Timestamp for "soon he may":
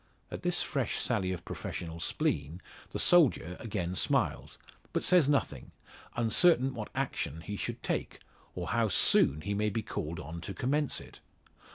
8.87-9.69